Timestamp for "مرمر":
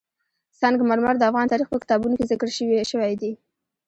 0.89-1.15